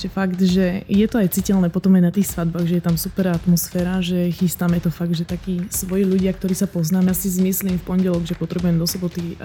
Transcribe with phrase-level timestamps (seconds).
[0.00, 2.96] Že fakt, že je to aj citeľné potom aj na tých svadbách, že je tam
[2.96, 7.28] super atmosféra, že chystáme to fakt, že takí svoji ľudia, ktorí sa poznáme, ja si
[7.28, 9.36] zmyslím v pondelok, že potrebujem do soboty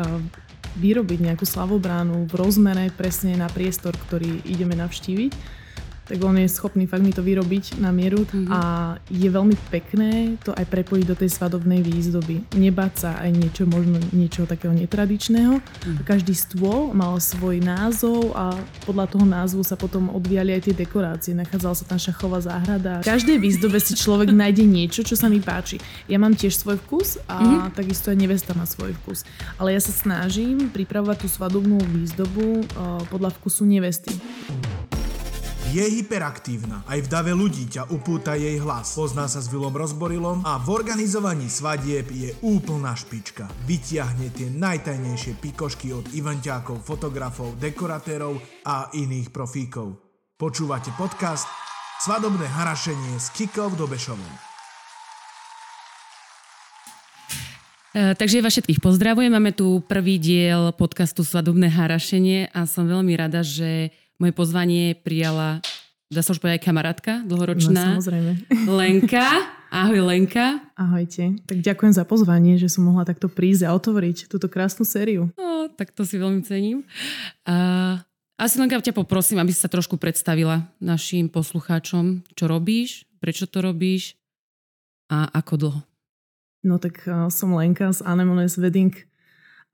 [0.80, 5.65] vyrobiť nejakú slavobránu v rozmere presne na priestor, ktorý ideme navštíviť
[6.06, 8.50] tak on je schopný fakt mi to vyrobiť na mieru mm-hmm.
[8.54, 8.60] a
[9.10, 12.46] je veľmi pekné to aj prepojiť do tej svadobnej výzdoby.
[12.54, 15.58] Nebáť sa aj niečo, možno niečo takého netradičného.
[15.58, 16.06] Mm-hmm.
[16.06, 18.54] Každý stôl mal svoj názov a
[18.86, 21.32] podľa toho názvu sa potom odvíjali aj tie dekorácie.
[21.34, 23.02] Nachádzala sa tam šachová záhrada.
[23.02, 25.82] V každej výzdobe si človek nájde niečo, čo sa mi páči.
[26.06, 27.74] Ja mám tiež svoj vkus a mm-hmm.
[27.74, 29.26] takisto aj nevesta má svoj vkus.
[29.58, 34.14] Ale ja sa snažím pripravovať tú svadobnú výzdobu uh, podľa vkusu nevesty.
[35.74, 36.86] Je hyperaktívna.
[36.86, 38.94] Aj v dave ľudí ťa upúta jej hlas.
[38.94, 43.50] Pozná sa s Vilom Rozborilom a v organizovaní svadieb je úplná špička.
[43.66, 49.98] Vytiahne tie najtajnejšie pikošky od eventákov, fotografov, dekoratérov a iných profíkov.
[50.38, 51.50] Počúvate podcast
[52.06, 54.34] Svadobné harašenie s Kikov Dobešovou.
[57.96, 59.34] E, takže vás všetkých pozdravujem.
[59.34, 63.90] Máme tu prvý diel podcastu Svadobné harašenie a som veľmi rada, že
[64.22, 65.60] moje pozvanie prijala,
[66.08, 67.84] dá sa už povedať, aj kamarátka dlhoročná.
[67.84, 68.32] No, samozrejme.
[68.70, 69.26] Lenka.
[69.76, 70.64] Ahoj Lenka.
[70.80, 71.36] Ahojte.
[71.44, 75.28] Tak ďakujem za pozvanie, že som mohla takto prísť a otvoriť túto krásnu sériu.
[75.36, 76.88] No, tak to si veľmi cením.
[77.44, 78.00] Uh,
[78.40, 83.60] asi Lenka ťa poprosím, aby si sa trošku predstavila našim poslucháčom, čo robíš, prečo to
[83.60, 84.16] robíš
[85.12, 85.82] a ako dlho.
[86.66, 88.96] No tak som Lenka z Anemones Wedding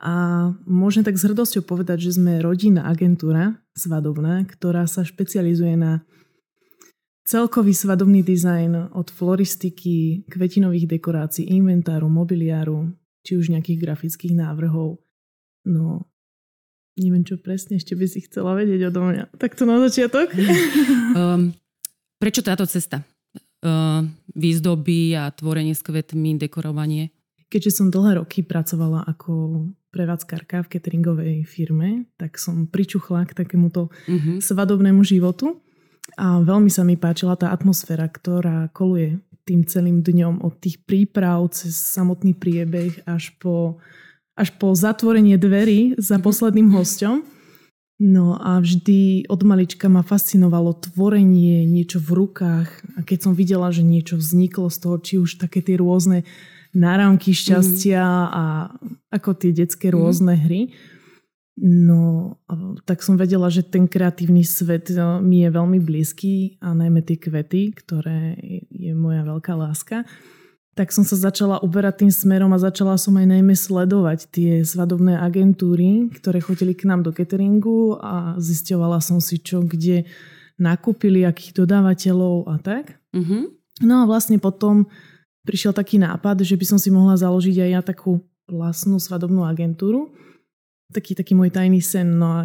[0.02, 0.14] a
[0.66, 6.02] môžem tak s hrdosťou povedať, že sme rodinná agentúra svadobná, ktorá sa špecializuje na
[7.22, 12.90] celkový svadobný dizajn od floristiky, kvetinových dekorácií, inventáru, mobiliáru,
[13.22, 14.98] či už nejakých grafických návrhov.
[15.70, 16.10] No,
[16.98, 19.38] neviem, čo presne ešte by si chcela vedieť odo mňa.
[19.38, 20.34] Takto na začiatok.
[21.14, 21.54] um,
[22.22, 23.06] prečo táto cesta?
[23.62, 27.14] Uh, výzdoby a tvorenie s kvetmi, dekorovanie?
[27.54, 33.92] Keďže som dlhé roky pracovala ako prevádzkarka v cateringovej firme, tak som pričuchla k takémuto
[34.08, 34.40] mm-hmm.
[34.40, 35.60] svadobnému životu
[36.16, 41.44] a veľmi sa mi páčila tá atmosféra, ktorá koluje tým celým dňom od tých príprav
[41.52, 43.84] cez samotný priebeh až po,
[44.40, 46.26] až po zatvorenie dverí za mm-hmm.
[46.26, 47.16] posledným hosťom.
[48.02, 53.70] No a vždy od malička ma fascinovalo tvorenie, niečo v rukách a keď som videla,
[53.70, 56.26] že niečo vzniklo z toho, či už také tie rôzne
[56.72, 58.32] náramky šťastia mm.
[58.32, 58.44] a
[59.12, 59.96] ako tie detské mhm.
[59.96, 60.42] rôzne mm.
[60.48, 60.62] hry.
[61.62, 62.40] No,
[62.88, 67.20] tak som vedela, že ten kreatívny svet e, mi je veľmi blízky a najmä tie
[67.20, 68.40] kvety, ktoré
[68.72, 70.08] je moja veľká láska.
[70.74, 75.20] Tak som sa začala uberať tým smerom a začala som aj najmä sledovať tie svadobné
[75.20, 80.08] agentúry, ktoré chodili k nám do cateringu a zisťovala som si, čo kde
[80.56, 82.98] nakúpili, akých dodávateľov a tak.
[83.12, 83.44] Mm-hmm.
[83.84, 84.88] No a vlastne potom
[85.46, 90.14] prišiel taký nápad, že by som si mohla založiť aj ja takú vlastnú svadobnú agentúru.
[90.92, 92.20] Taký, taký môj tajný sen.
[92.20, 92.40] No a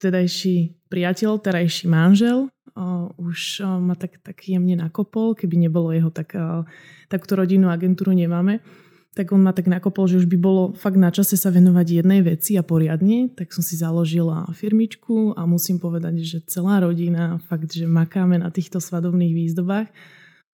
[0.00, 6.10] tedajší priateľ, terajší manžel o, už o, ma tak, tak jemne nakopol, keby nebolo jeho,
[6.10, 6.64] tak o,
[7.06, 8.64] takúto rodinnú agentúru nemáme.
[9.12, 12.24] Tak on ma tak nakopol, že už by bolo fakt na čase sa venovať jednej
[12.24, 17.76] veci a poriadne, tak som si založila firmičku a musím povedať, že celá rodina, fakt,
[17.76, 19.92] že makáme na týchto svadobných výzdobách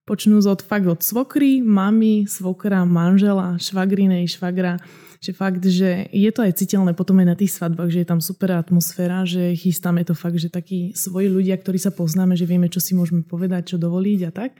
[0.04, 4.76] Počnú od fakt od svokry, mamy, svokra, manžela, švagrinej, švagra,
[5.16, 8.20] že fakt, že je to aj citeľné potom aj na tých svadbách, že je tam
[8.20, 12.69] super atmosféra, že chystáme to fakt, že takí svoji ľudia, ktorí sa poznáme, že vieme,
[12.69, 14.53] čo si môžeme povedať, čo dovoliť a tak.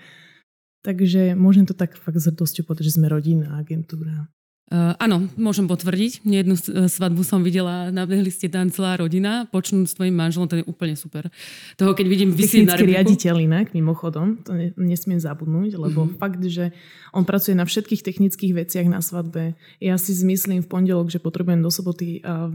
[0.81, 4.33] Takže môžem to tak fakt s hrdosťou povedať, že sme rodinná agentúra.
[4.65, 6.25] Uh, áno, môžem potvrdiť.
[6.25, 10.57] Jednu e, svadbu som videla, nabehli ste tam celá rodina, počnúť s tvojim manželom, to
[10.57, 11.29] je úplne super.
[11.77, 16.17] Toho, keď vidím vysieť na riaditeľ inak, mimochodom, to nesmiem zabudnúť, lebo mm-hmm.
[16.17, 16.73] fakt, že
[17.13, 19.53] on pracuje na všetkých technických veciach na svadbe.
[19.85, 22.49] Ja si zmyslím v pondelok, že potrebujem do soboty uh,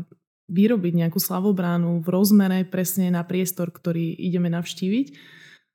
[0.50, 5.08] vyrobiť nejakú slavobránu v rozmere presne na priestor, ktorý ideme navštíviť,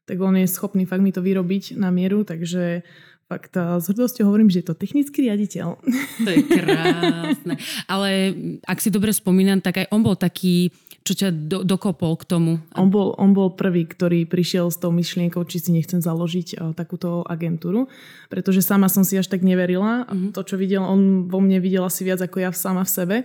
[0.05, 2.85] tak on je schopný fakt mi to vyrobiť na mieru, takže
[3.25, 5.81] Fakt, s hrdosťou hovorím, že je to technický riaditeľ.
[6.25, 7.57] To je krásne.
[7.89, 8.37] Ale
[8.69, 10.69] ak si dobre spomínam, tak aj on bol taký,
[11.09, 12.53] čo ťa do, dokopol k tomu.
[12.77, 16.77] On bol, on bol prvý, ktorý prišiel s tou myšlienkou, či si nechcem založiť uh,
[16.77, 17.89] takúto agentúru,
[18.29, 20.05] pretože sama som si až tak neverila.
[20.05, 20.29] Uh-huh.
[20.37, 23.17] To, čo videl, on vo mne videl asi viac ako ja sama v sebe.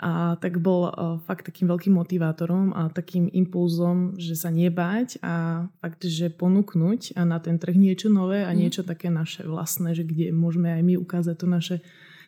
[0.00, 5.68] A tak bol uh, fakt takým veľkým motivátorom a takým impulzom, že sa nebáť a
[5.84, 8.58] fakt, že ponúknuť a na ten trh niečo nové a mhm.
[8.58, 11.76] niečo také naše vlastné, že kde môžeme aj my ukázať to naše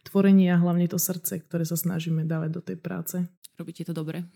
[0.05, 3.17] tvorenie a hlavne to srdce, ktoré sa snažíme dávať do tej práce.
[3.57, 4.27] Robíte to dobre.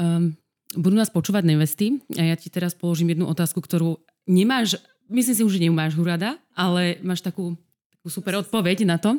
[0.00, 0.32] um,
[0.80, 5.42] budú nás počúvať nevesty a ja ti teraz položím jednu otázku, ktorú nemáš, myslím si
[5.44, 7.56] že nemáš rada, ale máš takú,
[7.92, 9.16] takú super odpoveď na to.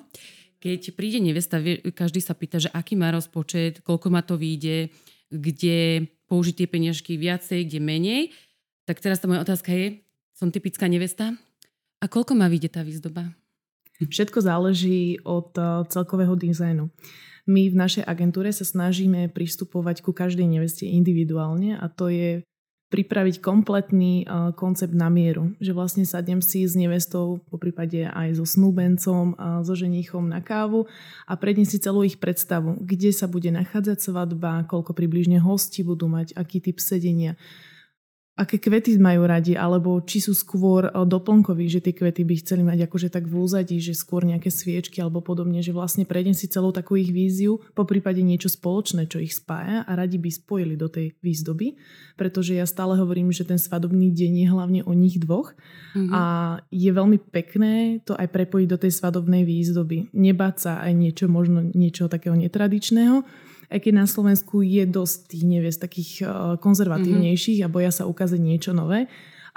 [0.60, 1.64] Keď príde nevesta,
[1.96, 4.92] každý sa pýta, že aký má rozpočet, koľko ma to vyjde,
[5.32, 8.22] kde použiť tie peniažky viacej, kde menej.
[8.84, 10.04] Tak teraz tá moja otázka je,
[10.36, 11.40] som typická nevesta,
[12.00, 13.36] a koľko má vyjde tá výzdoba?
[14.00, 16.88] Všetko záleží od eh, celkového dizajnu.
[17.50, 22.46] My v našej agentúre sa snažíme pristupovať ku každej neveste individuálne a to je
[22.90, 25.54] pripraviť kompletný uh, koncept na mieru.
[25.62, 30.42] Že vlastne sadnem si s nevestou, po prípade aj so snúbencom, uh, so ženichom na
[30.42, 30.90] kávu
[31.30, 36.10] a prednem si celú ich predstavu, kde sa bude nachádzať svadba, koľko približne hostí budú
[36.10, 37.38] mať, aký typ sedenia,
[38.40, 42.64] aké kvety majú radi, alebo či sú skôr eh, doplnkoví, že tie kvety by chceli
[42.64, 46.48] mať akože tak v úzadí, že skôr nejaké sviečky alebo podobne, že vlastne prejdem si
[46.48, 50.80] celú takú ich víziu, po prípade niečo spoločné, čo ich spája a radi by spojili
[50.80, 51.76] do tej výzdoby,
[52.16, 55.52] pretože ja stále hovorím, že ten svadobný deň je hlavne o nich dvoch
[55.92, 56.12] mm-hmm.
[56.16, 56.24] a
[56.72, 60.16] je veľmi pekné to aj prepojiť do tej svadobnej výzdoby.
[60.16, 63.28] Nebáť sa aj niečo, možno niečo takého netradičného,
[63.70, 66.28] aj keď na Slovensku je dosť tých neviest takých eh,
[66.58, 67.72] konzervatívnejších mm-hmm.
[67.72, 69.06] a boja sa ukázať niečo nové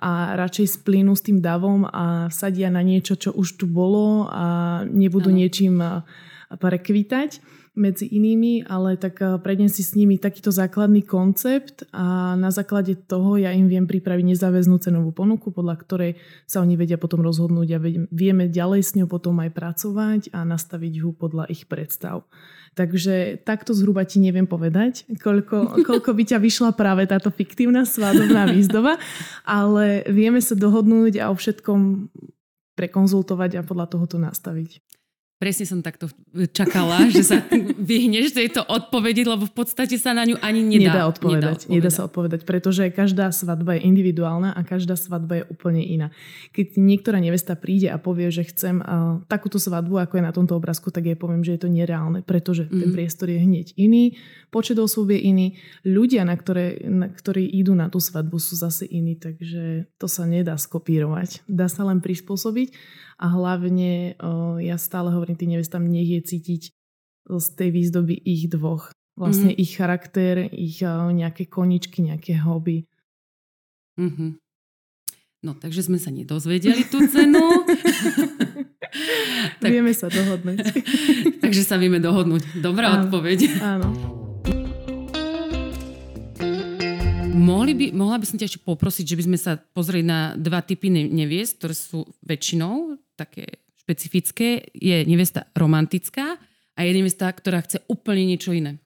[0.03, 4.83] a radšej splínu s tým davom a sadia na niečo, čo už tu bolo a
[4.89, 5.39] nebudú ano.
[5.39, 6.05] niečím eh,
[6.53, 12.53] prekvítať medzi inými, ale tak eh, prejdem si s nimi takýto základný koncept a na
[12.53, 16.13] základe toho ja im viem pripraviť nezáväznú cenovú ponuku, podľa ktorej
[16.45, 17.83] sa oni vedia potom rozhodnúť a
[18.13, 22.29] vieme ďalej s ňou potom aj pracovať a nastaviť ju podľa ich predstav.
[22.73, 28.49] Takže takto zhruba ti neviem povedať, koľko, koľko by ťa vyšla práve táto fiktívna svadobná
[28.49, 28.97] výzdoba,
[29.45, 32.09] ale vieme sa dohodnúť a o všetkom
[32.73, 34.81] prekonzultovať a podľa toho to nastaviť.
[35.43, 36.07] Presne som takto
[36.55, 37.43] čakala, že sa
[37.83, 41.35] vyhneš tejto odpovedi, lebo v podstate sa na ňu ani nedá, nedá odpovedať.
[41.35, 41.75] Nedá, odpovedať.
[41.75, 46.15] nedá sa odpovedať, pretože každá svadba je individuálna a každá svadba je úplne iná.
[46.55, 50.55] Keď niektorá nevesta príde a povie, že chcem uh, takúto svadbu, ako je na tomto
[50.55, 52.79] obrázku, tak jej poviem, že je to nereálne, pretože mm-hmm.
[52.79, 52.95] ten mhm.
[52.95, 54.15] priestor je hneď iný,
[54.53, 55.47] počet osôb je iný,
[55.83, 60.29] ľudia, na, ktoré, na ktorí idú na tú svadbu, sú zase iní, takže to sa
[60.29, 61.49] nedá skopírovať.
[61.49, 62.77] Dá sa len prispôsobiť
[63.17, 64.21] a hlavne
[64.61, 66.63] ja stále hovorím tým nevestám, nech je cítiť
[67.33, 68.93] z tej výzdoby ich dvoch.
[69.17, 69.65] Vlastne mm-hmm.
[69.65, 72.85] ich charakter, ich nejaké koničky, nejaké hobby.
[73.97, 74.43] Mm-hmm.
[75.43, 77.43] No, takže sme sa nedozvedeli tú cenu.
[79.63, 80.71] tak, vieme sa dohodnúť.
[81.43, 82.63] takže sa vieme dohodnúť.
[82.63, 83.59] Dobrá áno, odpoveď.
[83.59, 84.22] Áno.
[87.43, 90.63] Mohli by, mohla by som ťa ešte poprosiť, že by sme sa pozreli na dva
[90.63, 94.71] typy neviest, ktoré sú väčšinou také špecifické.
[94.79, 96.39] Je nevesta romantická
[96.79, 98.79] a je nevesta, ktorá chce úplne niečo iné.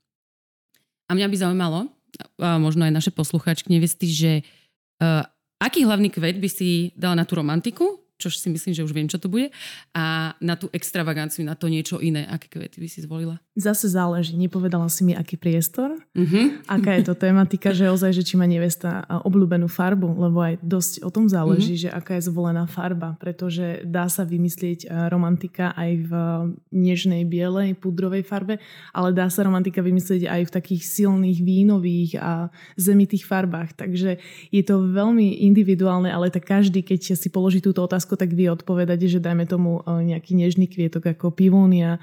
[1.06, 1.92] A mňa by zaujímalo,
[2.40, 5.20] a možno aj naše poslucháčky nevesty, že uh,
[5.60, 9.08] aký hlavný kvet by si dala na tú romantiku čo si myslím, že už viem,
[9.08, 9.52] čo to bude,
[9.92, 12.24] a na tú extravaganciu, na to niečo iné.
[12.28, 13.40] Aké kvety by si zvolila?
[13.56, 14.36] Zase záleží.
[14.36, 16.64] Nepovedala si mi, aký priestor, uh-huh.
[16.68, 21.04] aká je to tematika, že ozaj, že či má nevesta obľúbenú farbu, lebo aj dosť
[21.04, 21.84] o tom záleží, uh-huh.
[21.88, 26.12] že aká je zvolená farba, pretože dá sa vymyslieť romantika aj v
[26.72, 28.60] nežnej, bielej, pudrovej farbe,
[28.92, 32.48] ale dá sa romantika vymyslieť aj v takých silných vínových a
[32.80, 33.76] zemitých farbách.
[33.76, 34.20] Takže
[34.52, 38.46] je to veľmi individuálne, ale tak každý, keď si položí túto otázku, otázku, tak vie
[38.46, 41.98] odpovedať, že dajme tomu e, nejaký nežný kvietok ako pivónia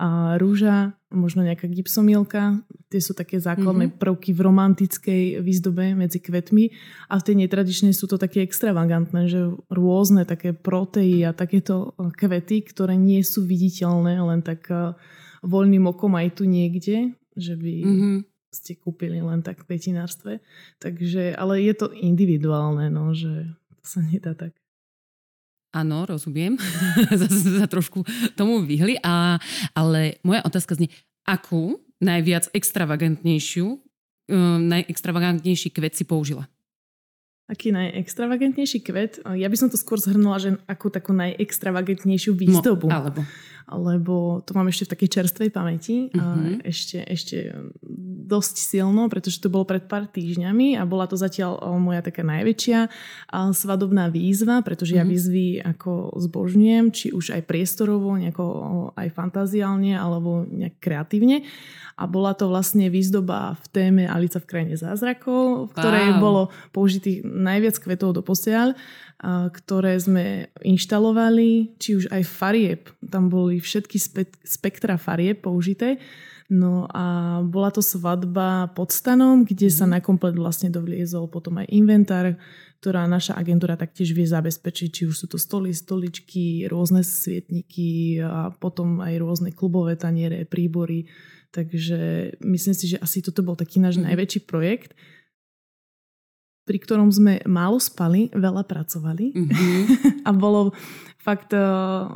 [0.00, 2.64] a rúža, možno nejaká gipsomilka.
[2.88, 4.00] Tie sú také základné mm-hmm.
[4.00, 6.72] prvky v romantickej výzdobe medzi kvetmi
[7.12, 12.08] a v tej netradičnej sú to také extravagantné, že rôzne také proteí a takéto e,
[12.08, 14.96] kvety, ktoré nie sú viditeľné len tak e,
[15.44, 18.18] voľným okom aj tu niekde, že by mm-hmm
[18.52, 20.44] ste kúpili len tak v kvetinárstve.
[20.76, 23.48] Takže, ale je to individuálne, no, že
[23.80, 24.61] to sa nedá tak.
[25.72, 26.60] Áno, rozumiem.
[27.20, 28.04] Zase sa trošku
[28.36, 29.00] tomu vyhli.
[29.00, 29.40] A,
[29.72, 30.92] ale moja otázka znie,
[31.24, 36.44] akú najviac extravagantnejšiu, um, najextravagantnejší kvet si použila?
[37.50, 39.12] Aký najextravagantnejší kvet?
[39.34, 42.88] Ja by som to skôr zhrnula, že akú takú najextravagantnejšiu výzdobu.
[42.88, 43.20] No, alebo
[43.70, 46.10] lebo to mám ešte v takej čerstvej pamäti.
[46.12, 46.58] Uh-huh.
[46.64, 47.52] Ešte, ešte
[48.26, 52.88] dosť silno, pretože to bolo pred pár týždňami a bola to zatiaľ moja taká najväčšia
[53.52, 55.04] svadobná výzva, pretože uh-huh.
[55.04, 55.12] ja mhm.
[55.12, 58.44] výzvy ako zbožňujem, či už aj priestorovo, nejako
[58.96, 61.44] aj fantaziálne alebo nejak kreatívne.
[62.02, 66.20] A bola to vlastne výzdoba v téme Alica v krajine zázrakov, v ktorej wow.
[66.20, 66.42] bolo
[66.74, 68.74] použitých najviac kvetov do posiaľ
[69.54, 72.90] ktoré sme inštalovali, či už aj farieb.
[73.06, 76.02] Tam boli všetky spe- spektra farieb použité.
[76.50, 79.92] No a bola to svadba pod stanom, kde sa mhm.
[79.94, 82.34] na komplet vlastne dovliezol potom aj inventár,
[82.82, 88.50] ktorá naša agentúra taktiež vie zabezpečiť, či už sú to stoly, stoličky, rôzne svietniky a
[88.50, 91.06] potom aj rôzne klubové taniere, príbory.
[91.52, 94.08] Takže myslím si, že asi toto bol taký náš mm-hmm.
[94.08, 94.96] najväčší projekt
[96.62, 99.78] pri ktorom sme málo spali, veľa pracovali mm-hmm.
[100.28, 100.70] a bolo
[101.18, 102.06] fakt uh,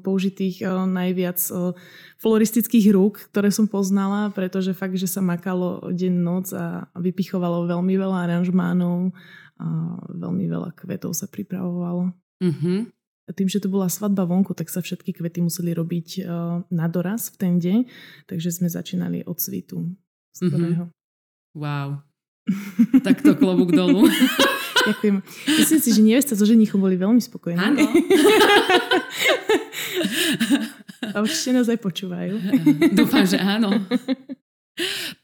[0.00, 1.72] použitých uh, najviac uh,
[2.20, 7.94] floristických rúk, ktoré som poznala, pretože fakt, že sa makalo deň, noc a vypichovalo veľmi
[7.96, 9.12] veľa aranžmánov
[9.60, 9.66] a
[10.12, 12.12] veľmi veľa kvetov sa pripravovalo.
[12.44, 12.78] Mm-hmm.
[13.24, 17.32] Tým, že to bola svadba vonku, tak sa všetky kvety museli robiť uh, na doraz
[17.32, 17.78] v ten deň,
[18.28, 19.96] takže sme začínali od svitu.
[20.36, 20.92] Z mm-hmm.
[21.56, 22.04] Wow,
[23.00, 24.04] tak to klobúk dolu.
[24.88, 25.16] Ďakujem.
[25.48, 27.56] Myslím si, že nevesta so ženichom boli veľmi spokojní.
[27.56, 27.88] Áno.
[31.16, 32.36] A určite nás aj počúvajú.
[32.92, 33.72] Dúfam, že áno.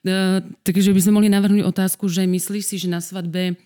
[0.00, 3.61] Uh, takže by sme mohli navrhnúť otázku, že myslíš si, že na svadbe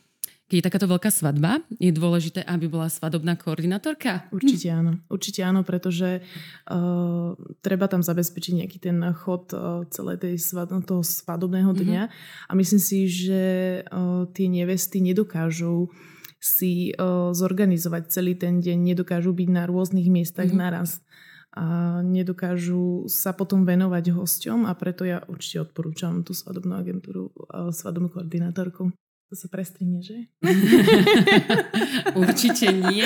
[0.54, 4.30] keď je takáto veľká svadba, je dôležité, aby bola svadobná koordinátorka?
[4.30, 5.02] Určite áno.
[5.10, 11.02] Určite áno, pretože uh, treba tam zabezpečiť nejaký ten chod uh, celé tej svad- toho
[11.02, 11.78] svadobného mhm.
[11.82, 12.02] dňa.
[12.06, 12.46] Mm-hmm.
[12.46, 13.42] A myslím si, že
[13.82, 15.90] uh, tie nevesty nedokážu
[16.38, 20.62] si uh, zorganizovať celý ten deň, nedokážu byť na rôznych miestach mm-hmm.
[20.70, 21.02] naraz
[21.54, 27.30] a nedokážu sa potom venovať hosťom a preto ja určite odporúčam tú svadobnú agentúru,
[27.70, 28.90] svadobnú koordinátorku.
[29.34, 30.30] To sa prestrihne, že?
[32.22, 33.02] Určite nie.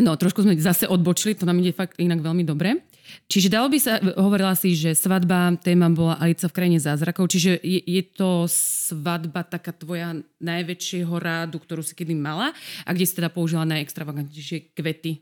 [0.00, 2.88] No, trošku sme zase odbočili, to nám ide fakt inak veľmi dobre.
[3.28, 7.60] Čiže dalo by sa, hovorila si, že svadba, téma bola Alica v krajine zázrakov, čiže
[7.60, 12.56] je, je to svadba taká tvoja najväčšieho rádu, ktorú si kedy mala
[12.88, 15.20] a kde si teda použila najextravagantnejšie kvety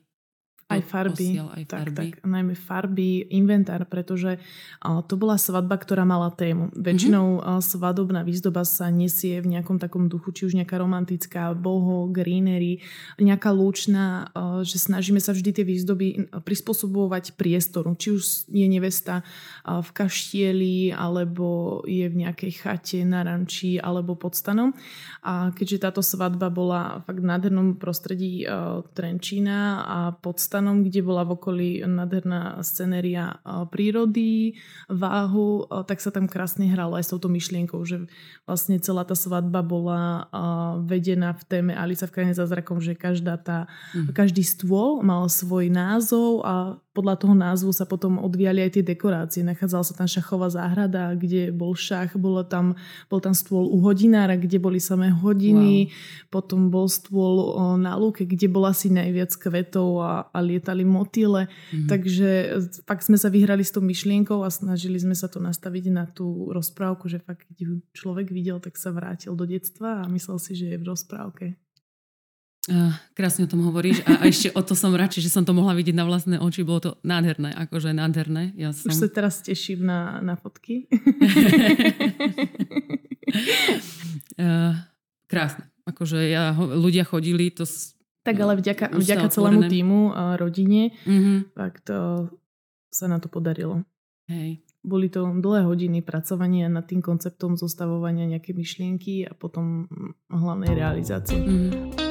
[0.71, 2.07] aj farby, posiel, aj tak, farby.
[2.15, 6.71] Tak, najmä farby, inventár, pretože uh, to bola svadba, ktorá mala tému.
[6.79, 7.59] Väčšinou mm-hmm.
[7.59, 12.79] uh, svadobná výzdoba sa nesie v nejakom takom duchu, či už nejaká romantická, boho, greenery,
[13.19, 16.07] nejaká lúčna, uh, že snažíme sa vždy tie výzdoby
[16.47, 17.99] prispôsobovať priestoru.
[17.99, 18.23] Či už
[18.55, 24.71] je nevesta uh, v kaštieli, alebo je v nejakej chate na ranči, alebo pod stanom.
[25.27, 30.85] A keďže táto svadba bola fakt v nádhernom prostredí uh, Trenčína a pod stanom, Kazanom,
[30.85, 33.41] kde bola v okolí nádherná scenéria
[33.73, 34.61] prírody,
[34.93, 38.05] váhu, tak sa tam krásne hralo aj s touto myšlienkou, že
[38.45, 40.29] vlastne celá tá svadba bola
[40.85, 44.13] vedená v téme Alica v krajine zázrakom, že každá tá, mm.
[44.13, 49.47] každý stôl mal svoj názov a podľa toho názvu sa potom odvíjali aj tie dekorácie.
[49.47, 52.75] Nachádzala sa tam šachová záhrada, kde bol šach, bolo tam,
[53.07, 55.95] bol tam stôl u hodinára, kde boli samé hodiny, wow.
[56.35, 61.47] potom bol stôl na lúke, kde bol asi najviac kvetov a, a lietali motýle.
[61.47, 61.87] Mm-hmm.
[61.87, 62.31] Takže
[62.83, 66.51] fakt sme sa vyhrali s tou myšlienkou a snažili sme sa to nastaviť na tú
[66.51, 70.75] rozprávku, že fakt keď človek videl, tak sa vrátil do detstva a myslel si, že
[70.75, 71.55] je v rozprávke.
[72.69, 75.57] Uh, krásne o tom hovoríš a, a ešte o to som radšej, že som to
[75.57, 78.53] mohla vidieť na vlastné oči, bolo to nádherné, akože nádherné.
[78.53, 78.93] Ja som...
[78.93, 80.85] Už sa teraz teším na, na fotky.
[84.45, 84.77] uh,
[85.25, 87.65] krásne, akože ja, ľudia chodili, to
[88.21, 91.57] tak ale vďaka, vďaka celému týmu a rodine, mm-hmm.
[91.57, 92.29] tak to
[92.93, 93.89] sa na to podarilo.
[94.29, 94.61] Hej.
[94.85, 99.89] Boli to dlhé hodiny pracovania nad tým konceptom zostavovania nejaké myšlienky a potom
[100.29, 101.41] hlavnej realizácie.
[101.41, 102.10] Mm-hmm.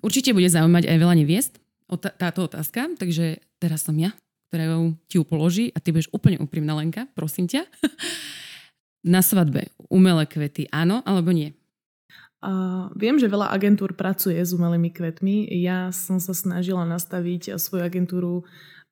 [0.00, 1.52] Určite bude zaujímať aj veľa neviest
[1.90, 4.14] o táto otázka, takže teraz som ja,
[4.48, 4.78] ktorá
[5.10, 7.66] ti ju položí a ty budeš úplne úprimná Lenka, prosím ťa.
[9.14, 11.54] Na svadbe umelé kvety áno alebo nie?
[12.42, 15.50] Uh, viem, že veľa agentúr pracuje s umelými kvetmi.
[15.62, 18.46] Ja som sa snažila nastaviť svoju agentúru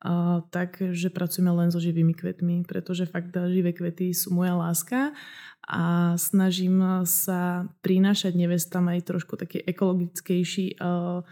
[0.04, 5.16] uh, tak, že pracujeme len so živými kvetmi, pretože fakt živé kvety sú moja láska
[5.64, 11.25] a snažím sa prinášať nevestám aj trošku taký ekologickejší uh,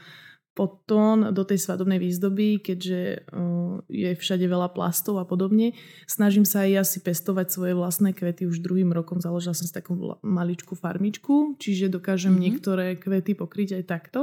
[0.53, 5.73] potón do tej svadobnej výzdoby, keďže uh, je všade veľa plastov a podobne.
[6.05, 9.21] Snažím sa aj ja si pestovať svoje vlastné kvety už druhým rokom.
[9.21, 12.45] Založila som si takú maličku farmičku, čiže dokážem mm-hmm.
[12.45, 14.21] niektoré kvety pokryť aj takto.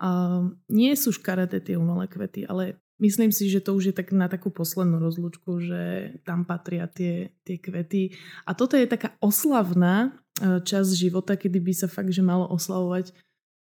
[0.00, 4.10] Uh, nie sú škaredé tie umelé kvety, ale Myslím si, že to už je tak
[4.10, 8.18] na takú poslednú rozlúčku, že tam patria tie, tie kvety.
[8.42, 10.10] A toto je taká oslavná
[10.42, 13.14] e, časť života, kedy by sa fakt, že malo oslavovať.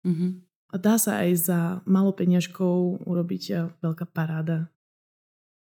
[0.03, 0.31] Mm-hmm.
[0.43, 4.67] A dá sa aj za malo peňažkov urobiť e, veľká paráda.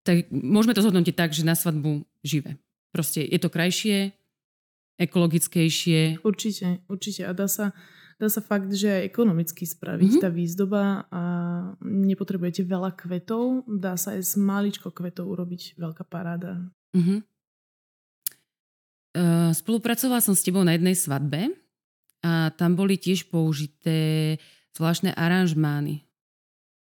[0.05, 2.61] Tak môžeme to zhodnotiť tak, že na svadbu živé.
[2.93, 4.13] Proste je to krajšie,
[5.01, 6.21] ekologickejšie.
[6.21, 7.25] Určite, určite.
[7.25, 7.73] A dá sa
[8.17, 10.25] dá sa fakt, že aj ekonomicky spraviť mm-hmm.
[10.25, 10.83] tá výzdoba
[11.13, 11.23] a
[11.85, 16.65] nepotrebujete veľa kvetov, dá sa aj z maličko kvetov urobiť veľká paráda.
[16.97, 17.19] Mm-hmm.
[19.17, 21.49] Uh, spolupracovala som s tebou na jednej svadbe
[22.21, 24.37] a tam boli tiež použité
[24.73, 26.05] zvláštne aranžmány.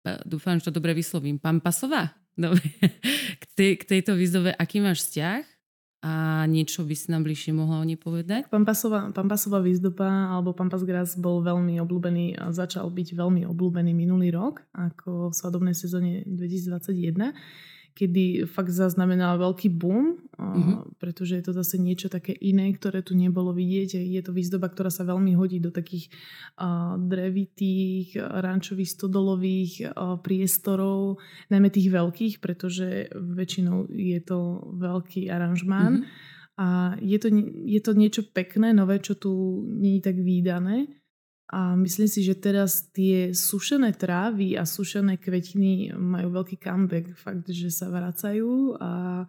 [0.07, 1.39] Uh, dúfam, že to dobre vyslovím.
[1.39, 2.15] Pampasová?
[2.35, 2.67] Dobre.
[3.39, 5.54] K, tej, k tejto výzdobe, aký máš vzťah?
[6.05, 8.53] A niečo by si nám bližšie mohla o nej povedať?
[8.53, 14.29] Pampasová, Pampasová výzdoba alebo Pampas Gras bol veľmi obľúbený a začal byť veľmi obľúbený minulý
[14.37, 17.33] rok ako v svadobnej sezóne 2021
[17.95, 20.99] kedy fakt zaznamenala veľký boom, mm-hmm.
[20.99, 24.03] pretože je to zase niečo také iné, ktoré tu nebolo vidieť.
[24.03, 26.11] Je to výzdoba, ktorá sa veľmi hodí do takých
[26.59, 31.23] uh, drevitých, rančových, stodolových uh, priestorov,
[31.55, 34.39] najmä tých veľkých, pretože väčšinou je to
[34.75, 36.03] veľký aranžmán.
[36.03, 36.33] Mm-hmm.
[36.55, 37.29] A je to,
[37.67, 40.87] je to niečo pekné, nové, čo tu nie je tak výdané.
[41.55, 47.15] A myslím si, že teraz tie sušené trávy a sušené kvetiny majú veľký comeback.
[47.15, 49.23] Fakt, že sa vracajú a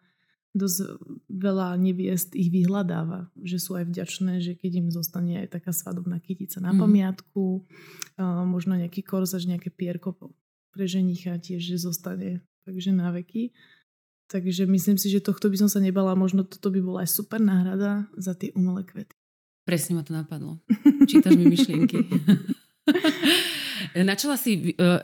[0.58, 0.98] dosť
[1.30, 3.30] veľa neviest ich vyhľadáva.
[3.38, 6.80] Že sú aj vďačné, že keď im zostane aj taká svadobná kytica na mm.
[6.82, 7.62] pamiatku,
[8.50, 10.18] možno nejaký korzač, nejaké pierko
[10.74, 13.54] pre ženicha tiež, že zostane takže na veky.
[14.34, 16.18] Takže myslím si, že tohto by som sa nebala.
[16.18, 19.14] Možno toto by bola aj super náhrada za tie umelé kvety.
[19.66, 20.62] Presne ma to napadlo.
[21.10, 22.06] Čítaš mi myšlienky.
[24.06, 25.02] načala, si, uh,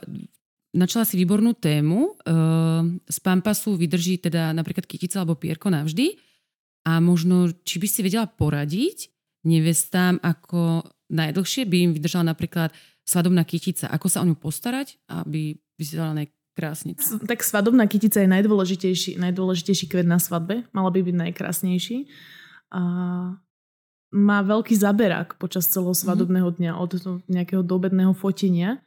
[0.70, 2.14] načala si výbornú tému.
[2.22, 6.14] Uh, z Pampasu vydrží teda napríklad kytica alebo pierko navždy.
[6.86, 9.10] A možno, či by si vedela poradiť
[9.42, 12.70] nevestám, ako najdlhšie by im vydržala napríklad
[13.02, 13.90] svadobná kytica.
[13.90, 16.94] Ako sa o ňu postarať, aby vyzerala najkrásne.
[17.26, 20.62] Tak svadobná kytica je najdôležitejší, najdôležitejší kvet na svadbe.
[20.70, 22.06] Mala by byť najkrásnejší.
[22.72, 22.82] A
[24.12, 26.02] má veľký zaberák počas celého mhm.
[26.04, 26.90] svadobného dňa od
[27.26, 28.78] nejakého dobedného fotenia,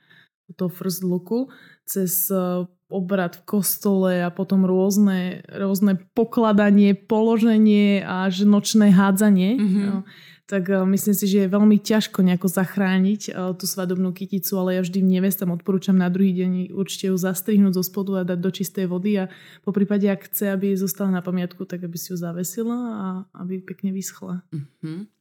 [0.53, 1.49] toho first looku,
[1.89, 9.57] cez e, obrad v kostole a potom rôzne, rôzne pokladanie, položenie a nočné hádzanie.
[9.57, 9.85] Mm-hmm.
[9.89, 9.97] No,
[10.45, 14.77] tak uh, myslím si, že je veľmi ťažko nejako zachrániť uh, tú svadobnú kyticu, ale
[14.77, 18.51] ja vždy nevestam odporúčam na druhý deň určite ju zastrihnúť zo spodu a dať do
[18.53, 19.33] čistej vody a
[19.65, 23.05] po prípade, ak chce, aby zostala na pamiatku, tak aby si ju zavesila a
[23.41, 24.45] aby pekne vyschla.
[24.53, 25.14] Mm-hmm.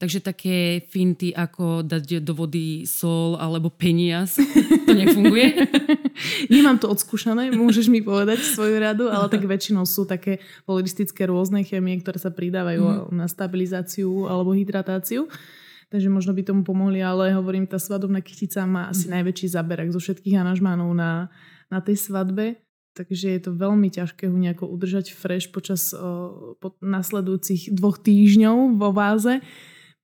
[0.00, 4.40] Takže také finty ako dať do vody sol alebo peniaz,
[4.88, 5.68] to nefunguje?
[6.54, 11.60] Nemám to odskúšané, môžeš mi povedať svoju radu, ale tak väčšinou sú také polaristické rôzne
[11.68, 13.00] chemie, ktoré sa pridávajú mm.
[13.12, 15.28] na stabilizáciu alebo hydratáciu.
[15.92, 19.20] Takže možno by tomu pomohli, ale hovorím, tá svadobná kytica má asi mm.
[19.20, 21.28] najväčší zaberak zo všetkých anažmánov na,
[21.68, 22.56] na tej svadbe.
[22.96, 28.80] Takže je to veľmi ťažké ho nejako udržať fresh počas o, po nasledujúcich dvoch týždňov
[28.80, 29.44] vo váze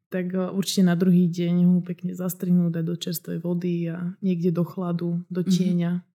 [0.08, 4.54] tak e, určite na druhý deň ho pekne zastrihnúť, dať do čerstvej vody a niekde
[4.54, 5.50] do chladu, do mhm.
[5.50, 5.92] tieňa.
[6.00, 6.14] Mm-hmm.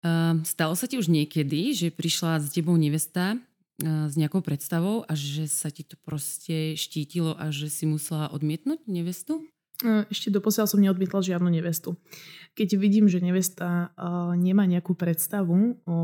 [0.00, 5.04] Uh, stalo sa ti už niekedy, že prišla s tebou nevesta uh, s nejakou predstavou
[5.04, 9.44] a že sa ti to proste štítilo a že si musela odmietnúť nevestu?
[9.82, 11.96] Ešte doposiaľ som neodmietla žiadnu nevestu.
[12.52, 13.96] Keď vidím, že nevesta
[14.36, 15.98] nemá nejakú predstavu o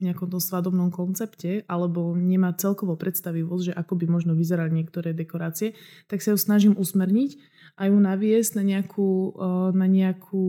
[0.00, 5.76] nejakom tom svadobnom koncepte alebo nemá celkovo predstavivosť, že ako by možno vyzerali niektoré dekorácie,
[6.08, 7.36] tak sa ju snažím usmerniť
[7.76, 9.36] a ju naviesť na nejakú,
[9.76, 10.46] na nejakú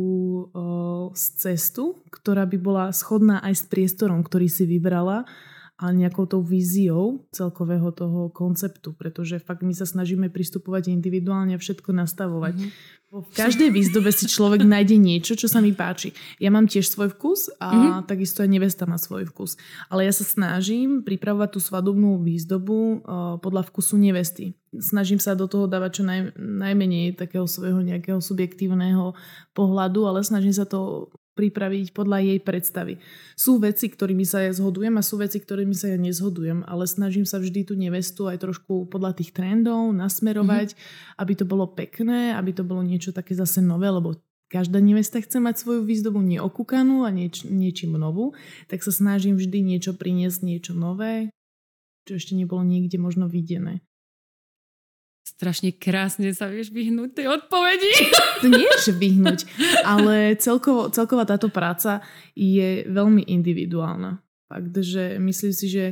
[1.19, 5.27] cestu, ktorá by bola schodná aj s priestorom, ktorý si vybrala
[5.81, 11.59] a nejakou tou víziou celkového toho konceptu, pretože fakt my sa snažíme pristupovať individuálne a
[11.59, 12.53] všetko nastavovať.
[12.53, 12.99] Mm-hmm.
[13.11, 16.13] V každej výzdobe si človek nájde niečo, čo sa mi páči.
[16.39, 18.07] Ja mám tiež svoj vkus a mm-hmm.
[18.07, 19.57] takisto aj nevesta má svoj vkus.
[19.89, 22.95] Ale ja sa snažím pripravovať tú svadobnú výzdobu uh,
[23.41, 24.55] podľa vkusu nevesty.
[24.71, 29.17] Snažím sa do toho dávať čo naj, najmenej takého svojho nejakého subjektívneho
[29.51, 32.93] pohľadu, ale snažím sa to pripraviť podľa jej predstavy.
[33.39, 37.23] Sú veci, ktorými sa ja zhodujem a sú veci, ktorými sa ja nezhodujem, ale snažím
[37.23, 41.19] sa vždy tú nevestu aj trošku podľa tých trendov nasmerovať, mm-hmm.
[41.23, 44.19] aby to bolo pekné, aby to bolo niečo také zase nové, lebo
[44.51, 48.35] každá nevesta chce mať svoju výzdobu neokúkanú a nieč, niečím novú,
[48.67, 51.31] tak sa snažím vždy niečo priniesť, niečo nové,
[52.03, 53.79] čo ešte nebolo niekde možno videné
[55.21, 57.93] strašne krásne sa vieš vyhnúť tej odpovedi.
[58.41, 59.39] To nie je, že vyhnúť,
[59.85, 62.01] ale celkovo, celková táto práca
[62.33, 64.21] je veľmi individuálna.
[64.49, 65.85] Fakt, že myslím si, že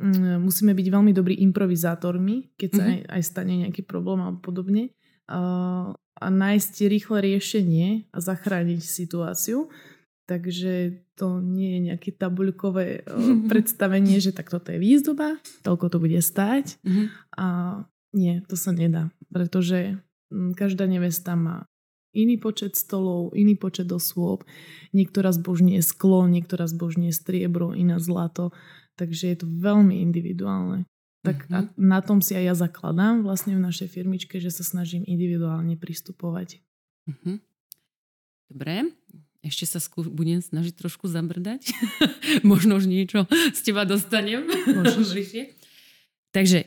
[0.00, 3.10] mm, musíme byť veľmi dobrí improvizátormi, keď sa mm-hmm.
[3.10, 4.94] aj, aj stane nejaký problém a podobne.
[5.30, 5.40] A,
[5.94, 9.68] a nájsť rýchle riešenie a zachrániť situáciu.
[10.30, 13.02] Takže to nie je nejaké tabuľkové
[13.50, 16.78] predstavenie, že tak toto je výzdoba, toľko to bude stáť.
[16.86, 17.06] Mm-hmm.
[17.34, 17.46] A
[18.10, 19.98] nie, to sa nedá, pretože
[20.30, 21.66] každá nevesta má
[22.10, 24.42] iný počet stolov, iný počet osôb.
[24.90, 28.50] Niektorá zbožňuje sklo, niektorá zbožňuje striebro, iná zlato.
[28.98, 30.86] Takže je to veľmi individuálne.
[31.20, 31.56] Tak mm-hmm.
[31.56, 31.70] a mhm.
[31.76, 36.64] na tom si aj ja zakladám vlastne v našej firmičke, že sa snažím individuálne pristupovať.
[37.06, 37.36] Mm-hmm.
[38.50, 38.90] Dobre,
[39.40, 41.70] ešte sa skú, budem snažiť trošku zabrdať.
[42.50, 44.48] Možno už niečo z teba dostanem.
[46.36, 46.58] Takže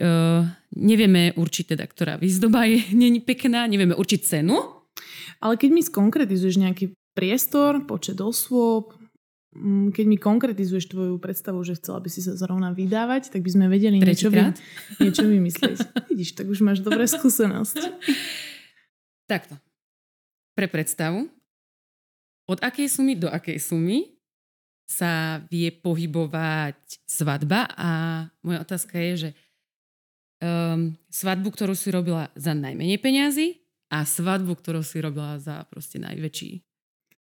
[0.00, 4.56] uh, nevieme určiť teda, ktorá výzdoba je není pekná, nevieme určiť cenu.
[5.40, 8.96] Ale keď mi skonkretizuješ nejaký priestor, počet osôb,
[9.52, 13.50] mm, keď mi konkretizuješ tvoju predstavu, že chcela by si sa zrovna vydávať, tak by
[13.52, 14.52] sme vedeli niečo, vy,
[15.04, 16.08] niečo vymyslieť.
[16.12, 17.80] Vidíš, tak už máš dobré skúsenosť.
[19.28, 19.60] Takto.
[20.56, 21.28] Pre predstavu,
[22.46, 24.16] od akej sumy do akej sumy
[24.86, 27.90] sa vie pohybovať svadba a
[28.46, 29.30] moja otázka je, že
[30.40, 33.60] um, svadbu, ktorú si robila za najmenej peňazí
[33.92, 36.64] a svadbu, ktorú si robila za proste najväčší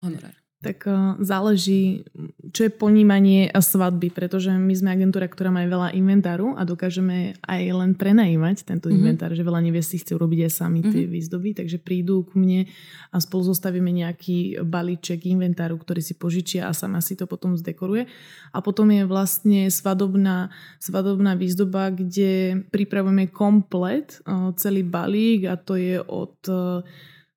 [0.01, 2.05] honorár tak uh, záleží,
[2.53, 7.61] čo je ponímanie svadby, pretože my sme agentúra, ktorá má veľa inventáru a dokážeme aj
[7.73, 8.97] len prenajímať tento mm-hmm.
[9.01, 10.93] inventár, že veľa nevies si chce urobiť aj sami mm-hmm.
[10.93, 12.69] tie výzdoby, takže prídu ku mne
[13.09, 18.05] a spolu zostavíme nejaký balíček inventáru, ktorý si požičia a sama si to potom zdekoruje.
[18.53, 25.73] A potom je vlastne svadobná, svadobná výzdoba, kde pripravujeme komplet, uh, celý balík a to
[25.73, 26.37] je od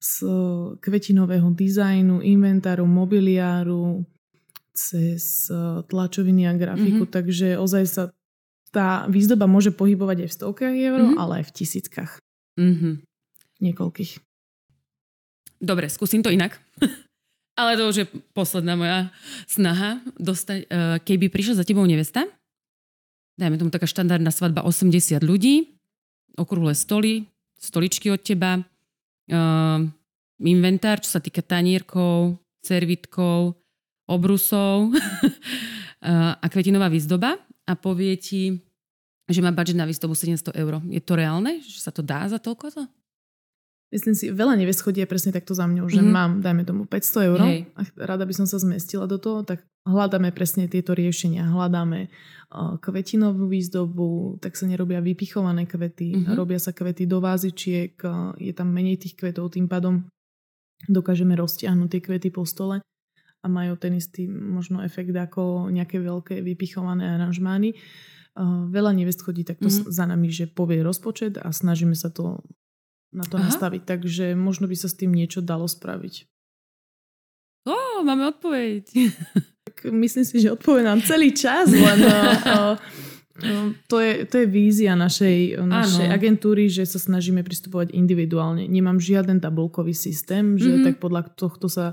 [0.05, 0.21] z
[0.85, 4.05] kvetinového dizajnu, inventáru, mobiliáru,
[4.77, 7.15] cez e, tlačoviny a grafiku, mm-hmm.
[7.15, 8.03] takže ozaj sa
[8.75, 11.21] tá výzdoba môže pohybovať aj v stovkách eur, mm-hmm.
[11.23, 12.11] ale aj v tisíckach.
[12.59, 12.95] Mm-hmm.
[13.63, 14.13] Niekoľkých.
[15.63, 16.59] Dobre, skúsim to inak.
[17.61, 19.15] ale to už je posledná moja
[19.47, 20.03] snaha.
[20.19, 22.27] Dostať, e, keby prišla za tebou nevesta,
[23.41, 25.81] dajme tomu taká štandardná svadba 80 ľudí,
[26.35, 28.67] okrúhle stoly, stoličky od teba,
[30.41, 33.57] inventár, čo sa týka tanierkov, servitkov,
[34.05, 38.61] obrusov uh, a kvetinová výzdoba a povie ti,
[39.25, 40.81] že má budget na výzdobu 700 eur.
[40.89, 41.65] Je to reálne?
[41.65, 42.83] Že sa to dá za toľko to?
[43.93, 46.13] Myslím si, veľa nevies chodí presne takto za mňou, že mm-hmm.
[46.13, 47.59] mám, dajme tomu 500 eur Hej.
[47.79, 51.45] a rada by som sa zmestila do toho, tak hľadáme presne tieto riešenia.
[51.45, 56.35] Hľadáme uh, kvetinovú výzdobu, tak sa nerobia vypichované kvety, mm-hmm.
[56.35, 60.09] robia sa kvety do vázičiek, uh, je tam menej tých kvetov, tým pádom
[60.89, 62.81] dokážeme roztiahnuť tie kvety po stole
[63.45, 67.77] a majú ten istý možno efekt ako nejaké veľké vypichované aranžmány.
[68.35, 69.93] Uh, veľa nevest chodí takto mm-hmm.
[69.93, 72.41] za nami, že povie rozpočet a snažíme sa to
[73.15, 73.47] na to Aha.
[73.47, 73.83] nastaviť.
[73.87, 76.27] Takže možno by sa s tým niečo dalo spraviť.
[77.65, 78.85] Ó, máme odpoveď.
[79.91, 82.77] Myslím si, že odpovedám celý čas, len uh,
[83.45, 88.65] uh, to, je, to je vízia našej, našej agentúry, že sa snažíme pristupovať individuálne.
[88.65, 90.85] Nemám žiaden tabulkový systém, že mm-hmm.
[90.87, 91.93] tak podľa tohto sa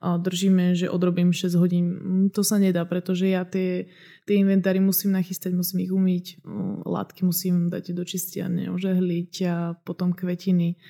[0.00, 1.86] držíme, že odrobím 6 hodín.
[1.92, 3.92] Mm, to sa nedá, pretože ja tie,
[4.24, 6.26] tie inventári musím nachystať, musím ich umyť,
[6.88, 10.80] látky musím dať do čistiarne, ožehliť a potom kvetiny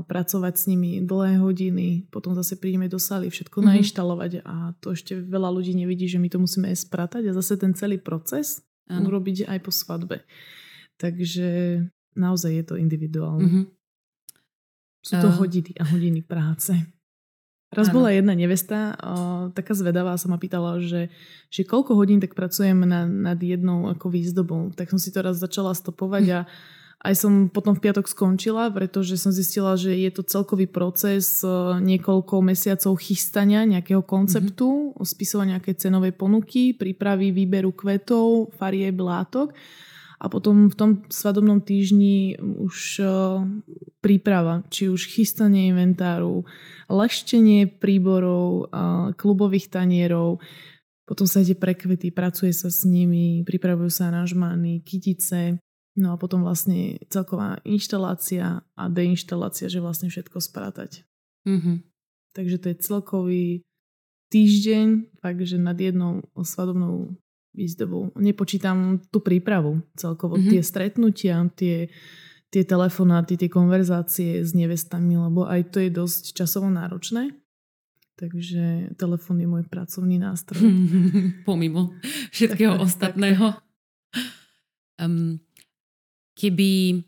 [0.00, 3.70] pracovať s nimi dlhé hodiny, potom zase prídeme do sály, všetko mm-hmm.
[3.76, 7.60] nainštalovať a to ešte veľa ľudí nevidí, že my to musíme aj spratať a zase
[7.60, 9.12] ten celý proces ano.
[9.12, 10.24] urobiť aj po svadbe.
[10.96, 11.82] Takže
[12.16, 13.44] naozaj je to individuálne.
[13.44, 13.64] Mm-hmm.
[15.04, 15.36] Sú to uh...
[15.36, 16.72] hodiny a hodiny práce.
[17.72, 18.04] Raz ano.
[18.04, 21.08] bola jedna nevesta, o, taká zvedavá, sa ma pýtala, že,
[21.48, 24.76] že koľko hodín tak pracujem na, nad jednou ako výzdobou.
[24.76, 26.40] Tak som si to raz začala stopovať a
[27.02, 31.42] aj som potom v piatok skončila, pretože som zistila, že je to celkový proces
[31.82, 35.02] niekoľko mesiacov chystania nejakého konceptu, mm-hmm.
[35.02, 39.50] spisovania nejakej cenovej ponuky, prípravy výberu kvetov, farieb, látok.
[40.22, 43.02] A potom v tom svadobnom týždni už
[43.98, 46.46] príprava, či už chystanie inventáru,
[46.86, 48.70] leštenie príborov,
[49.18, 50.38] klubových tanierov,
[51.02, 55.58] potom sa ide pre kvety, pracuje sa s nimi, pripravujú sa aranžmány, kytice,
[55.96, 61.04] no a potom vlastne celková inštalácia a deinštalácia, že vlastne všetko sprátať.
[61.44, 61.76] Mm-hmm.
[62.32, 63.44] Takže to je celkový
[64.32, 67.12] týždeň, takže nad jednou svadobnou
[67.52, 68.16] výzdobou.
[68.16, 70.52] Nepočítam tú prípravu celkovo, mm-hmm.
[70.56, 71.92] tie stretnutia, tie,
[72.48, 77.36] tie telefonáty, tie konverzácie s nevestami, lebo aj to je dosť časovo náročné.
[78.16, 80.64] Takže telefón je môj pracovný nástroj.
[81.48, 81.96] Pomimo
[82.32, 83.46] všetkého tak, ostatného.
[83.52, 83.70] Tak, tak.
[85.02, 85.42] Um,
[86.38, 87.02] keby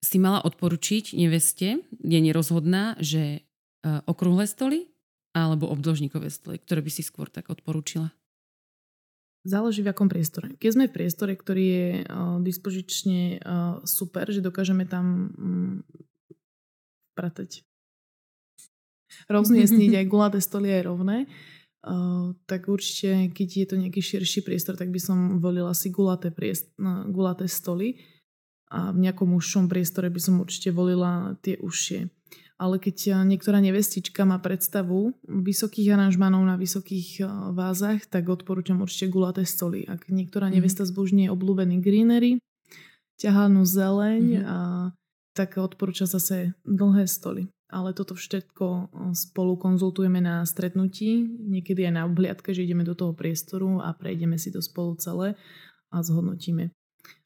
[0.00, 3.44] si mala odporučiť neveste, je nerozhodná, že
[3.84, 4.88] uh, okrúhle stoly
[5.36, 8.10] alebo obdĺžnikové stoly, ktoré by si skôr tak odporúčila?
[9.40, 10.52] Záleží v akom priestore.
[10.60, 15.74] Keď sme v priestore, ktorý je uh, dispozične uh, super, že dokážeme tam um,
[17.16, 17.64] pratať.
[19.32, 21.18] Rozmiestniť aj gulaté stoly aj rovné.
[21.80, 26.28] Uh, tak určite, keď je to nejaký širší priestor, tak by som volila si gulaté,
[26.28, 27.96] priest- no, gulaté stoly
[28.70, 32.06] a v nejakom užšom priestore by som určite volila tie užšie.
[32.60, 37.24] Ale keď niektorá nevestička má predstavu vysokých aranžmanov na vysokých
[37.56, 39.88] vázach, tak odporúčam určite gulaté stoly.
[39.88, 40.60] Ak niektorá mhm.
[40.60, 42.38] nevesta zbožní je obľúbený greenery,
[43.20, 44.48] ťahanú zeleň, mm-hmm.
[44.48, 44.56] a,
[45.36, 52.02] tak odporúča zase dlhé stoly ale toto všetko spolu konzultujeme na stretnutí, niekedy aj na
[52.04, 55.38] obhliadke, že ideme do toho priestoru a prejdeme si to spolu celé
[55.94, 56.74] a zhodnotíme.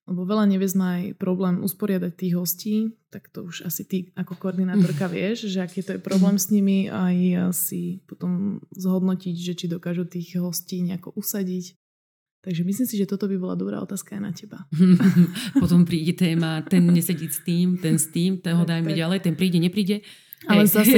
[0.05, 4.37] Lebo veľa neviez má aj problém usporiadať tých hostí, tak to už asi ty ako
[4.37, 9.67] koordinátorka vieš, že aký to je problém s nimi aj si potom zhodnotiť, že či
[9.67, 11.73] dokážu tých hostí nejako usadiť.
[12.45, 14.69] Takže myslím si, že toto by bola dobrá otázka aj na teba.
[15.65, 19.33] potom príde téma, ten nesedí s tým, ten s tým, ten ho dajme ďalej, ten
[19.33, 20.05] príde, nepríde.
[20.45, 20.85] Ale Hej.
[20.85, 20.97] zase,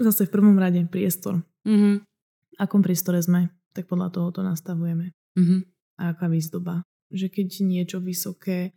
[0.00, 1.44] zase v prvom rade priestor.
[1.68, 1.94] Mm-hmm.
[2.00, 5.12] V akom priestore sme, tak podľa toho to nastavujeme.
[5.36, 5.60] Mm-hmm.
[6.00, 6.80] A aká výzdoba.
[7.12, 8.74] Že keď niečo vysoké,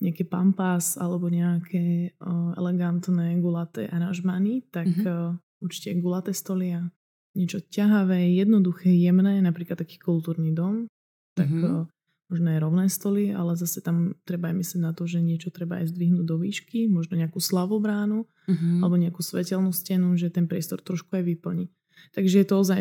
[0.00, 5.36] nejaké pampas alebo nejaké uh, elegantné gulaté aranžmany, tak mm-hmm.
[5.36, 6.88] uh, určite gulaté stoly a
[7.36, 10.88] niečo ťahavé, jednoduché, jemné, napríklad taký kultúrny dom,
[11.36, 11.84] tak mm-hmm.
[11.84, 11.84] uh,
[12.30, 15.82] možno aj rovné stoly, ale zase tam treba aj myslieť na to, že niečo treba
[15.82, 18.78] aj zdvihnúť do výšky, možno nejakú slavobránu uh-huh.
[18.86, 21.66] alebo nejakú svetelnú stenu, že ten priestor trošku aj vyplní.
[22.14, 22.80] Takže je to ozaj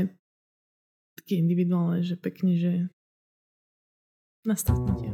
[1.17, 2.93] také individuálne, že pekne, že
[4.45, 5.11] na stretnutie.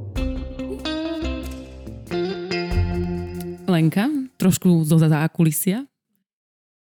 [3.65, 4.05] Lenka,
[4.38, 5.85] trošku zo zákulisia.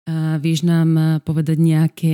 [0.08, 2.12] A vieš nám povedať nejaké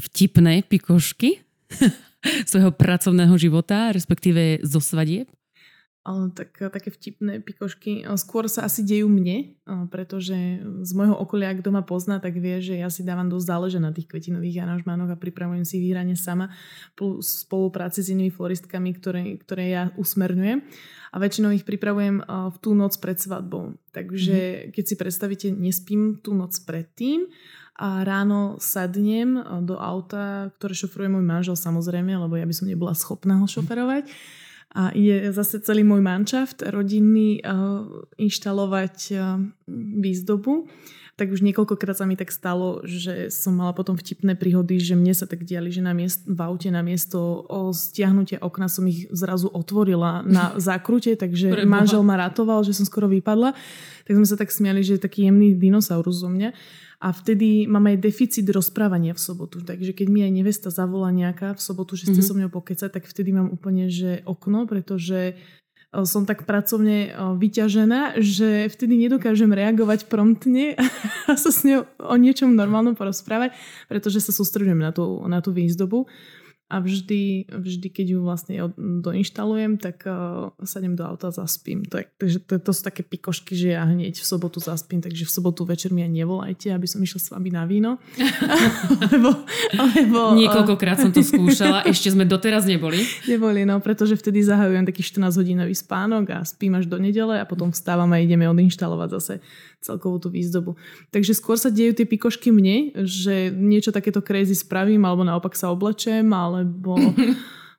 [0.00, 1.42] vtipné pikošky?
[2.50, 5.28] svojho pracovného života, respektíve zo svadieb?
[6.10, 8.02] Tak, také vtipné pikošky.
[8.18, 9.54] Skôr sa asi dejú mne,
[9.94, 13.78] pretože z môjho okolia, kto ma pozná, tak vie, že ja si dávam dosť záleže
[13.78, 16.50] na tých kvetinových aranžmánoch a pripravujem si vyhranie sama
[16.98, 20.58] v spolupráci s inými floristkami, ktoré, ktoré ja usmerňujem.
[21.10, 23.74] A väčšinou ich pripravujem v tú noc pred svadbou.
[23.90, 24.70] Takže mm-hmm.
[24.70, 27.26] keď si predstavíte, nespím tú noc predtým
[27.80, 32.92] a ráno sadnem do auta, ktoré šofruje môj manžel samozrejme, lebo ja by som nebola
[32.94, 34.06] schopná ho šoferovať.
[34.70, 39.42] A je zase celý môj manšaft rodinný uh, inštalovať uh,
[39.98, 40.70] výzdobu.
[41.18, 45.12] Tak už niekoľkokrát sa mi tak stalo, že som mala potom vtipné príhody, že mne
[45.12, 49.04] sa tak diali, že na miest, v aute na miesto o stiahnutie okna som ich
[49.12, 51.68] zrazu otvorila na zákrute, takže Preboha.
[51.68, 53.52] manžel ma ratoval, že som skoro vypadla.
[54.08, 56.56] Tak sme sa tak smiali, že je taký jemný dinosaurus zo mňa.
[57.00, 59.64] A vtedy mám aj deficit rozprávania v sobotu.
[59.64, 62.28] Takže keď mi aj nevesta zavolá nejaká v sobotu, že ste mm-hmm.
[62.28, 65.34] so mnou pokecať, tak vtedy mám úplne že okno, pretože e,
[66.04, 67.10] som tak pracovne e,
[67.40, 70.76] vyťažená, že vtedy nedokážem reagovať promptne
[71.30, 73.56] a sa s ňou o niečom normálnom porozprávať,
[73.88, 76.04] pretože sa sústredujem na tú, na tú výzdobu
[76.70, 81.82] a vždy, vždy keď ju vlastne doinštalujem, tak uh, sadem do auta a zaspím.
[81.90, 85.26] To, je, takže to, to sú také pikošky, že ja hneď v sobotu zaspím, takže
[85.26, 87.98] v sobotu večer mi aj nevolajte, aby som išla s vami na víno.
[89.10, 89.42] alebo,
[89.74, 93.02] alebo, Niekoľkokrát som to skúšala, ešte sme doteraz neboli.
[93.26, 97.44] Neboli, no, pretože vtedy zahajujem taký 14 hodinový spánok a spím až do nedele a
[97.44, 99.34] potom vstávam a ideme odinštalovať zase
[99.80, 100.76] celkovú tú výzdobu.
[101.10, 105.72] Takže skôr sa dejú tie pikošky mne, že niečo takéto crazy spravím alebo naopak sa
[105.72, 106.96] oblečem, alebo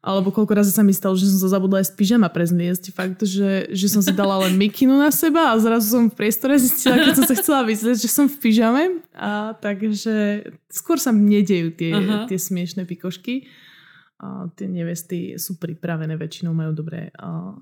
[0.01, 2.89] alebo koľko razy sa mi stalo, že som sa zabudla aj z pyžama prezliesť.
[2.89, 6.57] Fakt, že, že som si dala len mikinu na seba a zrazu som v priestore
[6.57, 8.83] zistila, keď som sa chcela vyzrieť, že som v pyžame.
[9.13, 11.93] A takže skôr sa mne dejú tie,
[12.25, 13.45] tie smiešné pikošky
[14.53, 17.09] tie nevesty sú pripravené, väčšinou majú dobré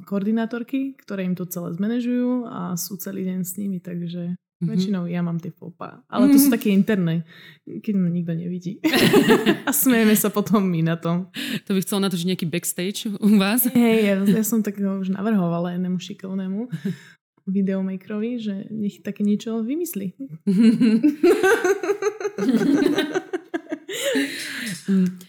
[0.03, 4.67] koordinátorky, ktoré im to celé zmanéžujú a sú celý deň s nimi, takže mm-hmm.
[4.67, 6.03] väčšinou ja mám tie fopa.
[6.11, 7.23] Ale to sú také interné,
[7.63, 8.83] keď ma nikto nevidí.
[9.67, 11.31] a smejeme sa potom my na tom.
[11.63, 13.63] To by chcel natočiť nejaký backstage u vás?
[13.71, 16.67] Hej, ja, ja som tak už navrhovala jednému šikovnému
[17.47, 20.11] videomakerovi, že nech také niečo vymyslí.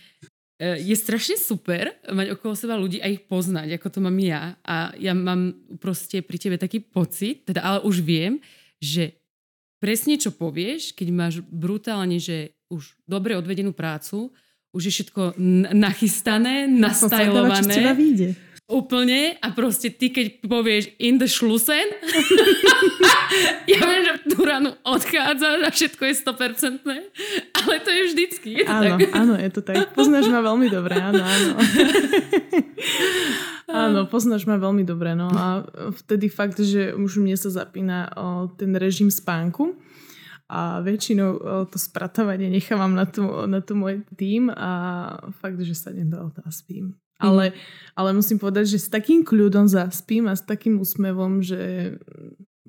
[0.61, 4.61] E, je strašne super mať okolo seba ľudí a ich poznať, ako to mám ja.
[4.61, 8.37] A ja mám proste pri tebe taký pocit, teda ale už viem,
[8.77, 9.17] že
[9.81, 14.29] presne čo povieš, keď máš brutálne, že už dobre odvedenú prácu,
[14.77, 15.41] už je všetko
[15.73, 17.73] nachystané, nastajlované.
[17.73, 18.29] Čo teba vyjde.
[18.71, 21.83] Úplne a proste ty, keď povieš in the schlussen,
[23.75, 26.87] ja viem, že tú ranu odchádzaš a všetko je 100%,
[27.59, 28.49] ale to je vždycky.
[28.63, 28.99] Je to áno, tak?
[29.11, 29.91] áno, je to tak.
[29.91, 31.51] Poznáš ma veľmi dobre, áno, áno.
[33.91, 35.67] áno, poznáš ma veľmi dobre, no a
[36.07, 39.75] vtedy fakt, že už mne sa zapína o, ten režim spánku
[40.47, 44.71] a väčšinou to spratávanie nechávam na tu, na tu môj tým a
[45.43, 46.99] fakt, že sa auta a spím.
[47.21, 47.57] Ale, mm.
[47.95, 51.95] ale musím povedať, že s takým kľudom zaspím a s takým úsmevom, že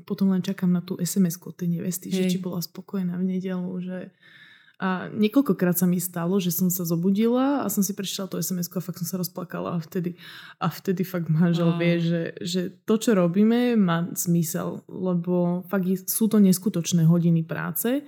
[0.03, 2.15] potom len čakám na tú SMS-ku od tej nevesty, Hej.
[2.15, 4.11] že či bola spokojná v nedelu, že
[4.81, 8.65] a niekoľkokrát sa mi stalo, že som sa zobudila a som si prečítala to sms
[8.73, 10.17] a fakt som sa rozplakala a vtedy,
[10.57, 16.25] a vtedy fakt manžel vie, že, že to, čo robíme, má zmysel, lebo fakt sú
[16.25, 18.01] to neskutočné hodiny práce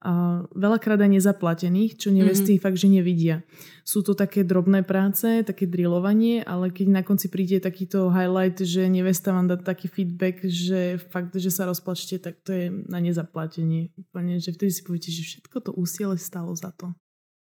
[0.00, 2.64] a veľakrát aj nezaplatených, čo nevesty mm-hmm.
[2.64, 3.44] fakt, že nevidia.
[3.84, 8.88] Sú to také drobné práce, také drillovanie, ale keď na konci príde takýto highlight, že
[8.88, 13.92] nevesta vám dá taký feedback, že fakt, že sa rozplačte, tak to je na nezaplatenie.
[13.92, 16.96] Úplne, že vtedy si poviete, že všetko to úsilie stalo za to.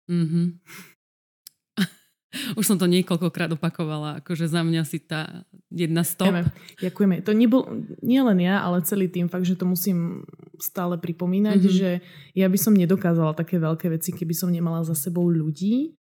[0.10, 0.46] Mm-hmm.
[2.60, 6.32] Už som to niekoľkokrát opakovala, akože za mňa si tá jedna stop.
[6.32, 6.80] Ďakujeme.
[6.80, 7.16] Ďakujeme.
[7.28, 7.64] To nebol,
[8.00, 10.24] nie len ja, ale celý tým, fakt, že to musím
[10.56, 11.76] stále pripomínať, mm-hmm.
[11.76, 11.90] že
[12.36, 15.96] ja by som nedokázala také veľké veci, keby som nemala za sebou ľudí.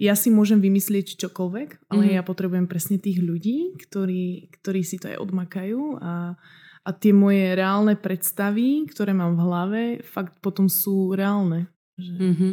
[0.00, 2.16] Ja si môžem vymyslieť čokoľvek, ale mm-hmm.
[2.16, 6.34] ja potrebujem presne tých ľudí, ktorí, ktorí si to aj odmakajú a,
[6.82, 11.70] a tie moje reálne predstavy, ktoré mám v hlave, fakt potom sú reálne.
[12.00, 12.16] Že...
[12.16, 12.52] Mm-hmm.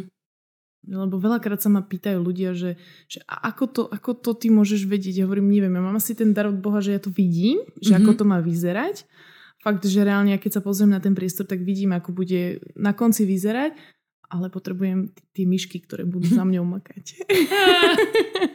[0.88, 2.80] Lebo veľakrát sa ma pýtajú ľudia, že,
[3.12, 5.20] že ako, to, ako to ty môžeš vedieť?
[5.20, 7.92] Ja hovorím, neviem, ja mám asi ten dar od Boha, že ja to vidím, že
[7.92, 8.08] mm-hmm.
[8.08, 9.04] ako to má vyzerať.
[9.60, 13.28] Fakt, že reálne, keď sa pozriem na ten priestor, tak vidím, ako bude na konci
[13.28, 13.76] vyzerať,
[14.32, 17.28] ale potrebujem tie myšky, ktoré budú za mňou makať.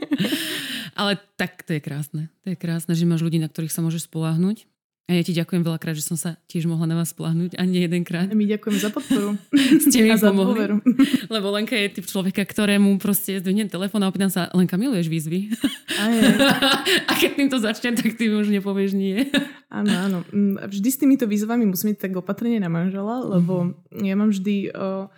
[0.99, 2.33] ale tak to je krásne.
[2.45, 4.65] To je krásne, že máš ľudí, na ktorých sa môžeš spoláhnuť.
[5.03, 7.83] A ja ti ďakujem veľakrát, že som sa tiež mohla na vás spláhnuť a nie
[7.83, 8.31] jedenkrát.
[8.31, 9.35] My ďakujem za podporu.
[9.83, 10.79] Ste mi a za pomohli.
[11.35, 15.51] Lebo Lenka je typ človeka, ktorému proste zdvihnem telefón a opýtam sa, Lenka, miluješ výzvy?
[15.99, 16.23] A, je.
[17.09, 19.27] a keď týmto začnem, tak ty už nepovieš nie.
[19.67, 20.17] Áno, áno.
[20.31, 24.07] Mm, vždy s týmito výzvami musím byť tak opatrne na manžela, lebo mm-hmm.
[24.07, 24.71] ja mám vždy...
[24.71, 25.11] Uh,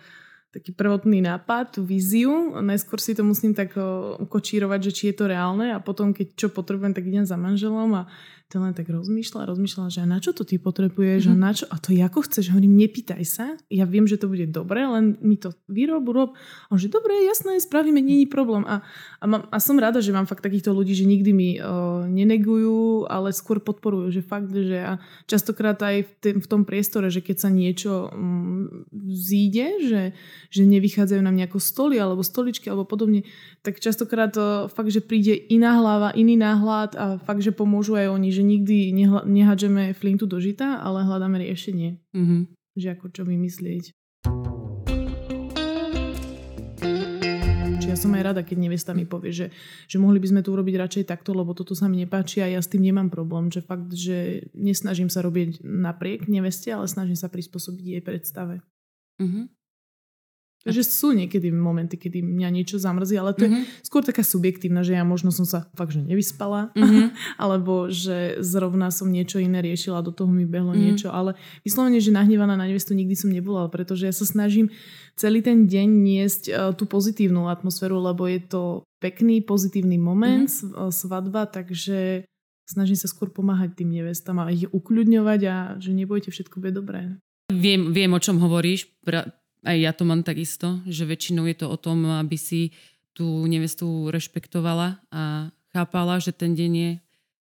[0.56, 2.56] taký prvotný nápad, tú víziu.
[2.64, 3.76] Najskôr si to musím tak
[4.16, 7.92] ukočírovať, že či je to reálne a potom, keď čo potrebujem, tak idem za manželom
[7.92, 8.08] a
[8.46, 11.30] to len tak rozmýšľa, rozmýšľa, že na čo to ty potrebuješ mm.
[11.30, 11.42] a mhm.
[11.42, 14.86] na čo, a to ako chceš, hovorím, nepýtaj sa, ja viem, že to bude dobre,
[14.86, 16.30] len mi to vyrob, rob.
[16.70, 18.62] A on že dobre, jasné, spravíme, není problém.
[18.70, 18.86] A,
[19.18, 23.10] a, mám, a som rada, že mám fakt takýchto ľudí, že nikdy mi uh, nenegujú,
[23.10, 27.26] ale skôr podporujú, že fakt, že a častokrát aj v, tém, v tom priestore, že
[27.26, 30.02] keď sa niečo um, zíde, že,
[30.54, 33.26] že nevychádzajú nám nejako stoly alebo stoličky alebo podobne,
[33.66, 38.14] tak častokrát uh, fakt, že príde iná hlava, iný náhľad a fakt, že pomôžu aj
[38.14, 38.92] oni, že nikdy
[39.24, 41.96] nehádžeme flintu do žita, ale hľadáme riešenie.
[42.12, 42.40] Mm-hmm.
[42.76, 43.96] Že ako čo vymyslieť.
[47.76, 49.46] Čiže ja som aj rada, keď nevesta mi povie, že,
[49.88, 52.60] že mohli by sme to urobiť radšej takto, lebo toto sa mi nepáči a ja
[52.60, 53.48] s tým nemám problém.
[53.48, 58.60] Že fakt, že nesnažím sa robiť napriek neveste, ale snažím sa prispôsobiť jej predstave.
[59.16, 59.55] Mm-hmm.
[60.66, 63.54] Takže sú niekedy momenty, kedy mňa niečo zamrzí, ale to mm-hmm.
[63.54, 63.86] je mhm.
[63.86, 67.14] skôr taká subjektívna, že ja možno som sa fakt, že nevyspala, mm-hmm.
[67.42, 70.86] alebo že zrovna som niečo iné riešila, do toho mi behlo mm-hmm.
[70.90, 74.74] niečo, ale vyslovene, že nahnevaná na nevestu nikdy som nebola, pretože ja sa snažím
[75.14, 78.62] celý ten deň niesť uh, tú pozitívnu atmosféru, lebo je to
[78.98, 80.90] pekný, pozitívny moment, mm-hmm.
[80.90, 82.26] svadba, takže
[82.66, 87.14] snažím sa skôr pomáhať tým nevestám a ich ukľudňovať a že nebojte, všetko bude dobré.
[87.54, 88.90] Viem, viem o čom hovoríš.
[89.06, 89.30] Pra-
[89.66, 92.70] aj ja to mám takisto, že väčšinou je to o tom, aby si
[93.10, 96.90] tú nevestu rešpektovala a chápala, že ten deň je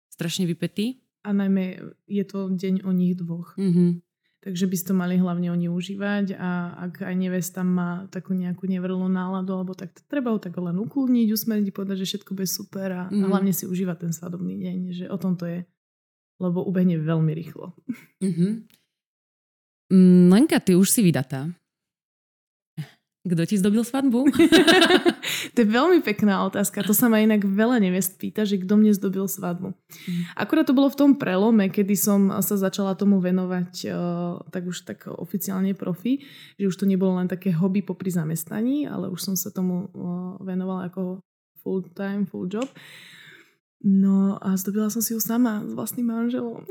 [0.09, 1.05] strašne vypetý.
[1.27, 3.53] A najmä je to deň o nich dvoch.
[3.61, 4.01] Mm-hmm.
[4.45, 8.69] Takže by si to mali hlavne oni užívať a ak aj nevesta má takú nejakú
[8.69, 12.89] nevrlú náladu, alebo tak treba ho tak len ukludniť, usmeriť, povedať, že všetko bude super
[12.93, 13.25] a, mm.
[13.25, 15.65] a hlavne si užívať ten svadobný deň, že o tom to je.
[16.45, 17.73] Lebo ubehne veľmi rýchlo.
[18.21, 18.53] Mm-hmm.
[20.29, 21.49] Lenka, ty už si vydatá.
[23.25, 24.29] Kto ti zdobil svadbu?
[25.57, 26.85] to je veľmi pekná otázka.
[26.85, 29.73] To sa ma inak veľa nevest pýta, že kto mne zdobil svadbu.
[29.73, 30.23] Mm.
[30.37, 34.85] Akurát to bolo v tom prelome, kedy som sa začala tomu venovať uh, tak už
[34.85, 36.21] tak oficiálne profi,
[36.61, 40.37] že už to nebolo len také hobby popri zamestnaní, ale už som sa tomu uh,
[40.45, 41.25] venovala ako
[41.65, 42.69] full time, full job.
[43.85, 46.65] No a zdobila som si ju sama s vlastným manželom.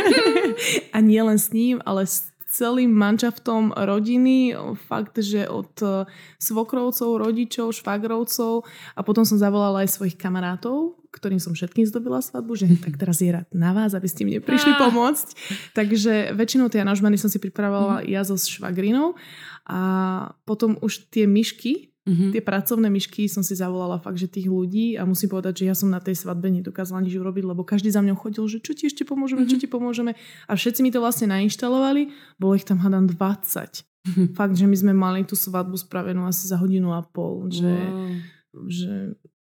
[0.96, 4.58] a nie len s ním, ale s celým manžaftom rodiny,
[4.90, 6.10] fakt, že od e,
[6.42, 8.66] svokrovcov, rodičov, švagrovcov
[8.98, 13.22] a potom som zavolala aj svojich kamarátov, ktorým som všetkým zdobila svadbu, že tak teraz
[13.22, 15.28] je rád na vás, aby ste mne prišli pomôcť.
[15.78, 18.10] Takže väčšinou tie anažmany som si pripravovala mm.
[18.10, 19.14] ja so švagrinou
[19.70, 19.80] a
[20.42, 22.32] potom už tie myšky, Mm-hmm.
[22.32, 25.76] Tie pracovné myšky som si zavolala fakt, že tých ľudí a musím povedať, že ja
[25.76, 28.88] som na tej svadbe nedokázala nič urobiť, lebo každý za mňou chodil, že čo ti
[28.88, 29.52] ešte pomôžeme, mm-hmm.
[29.52, 30.16] čo ti pomôžeme
[30.48, 32.08] a všetci mi to vlastne nainštalovali,
[32.40, 33.90] bolo ich tam hádam 20
[34.38, 37.52] Fakt, že my sme mali tú svadbu spravenú asi za hodinu a pol.
[37.52, 38.08] Že, wow.
[38.64, 38.92] že,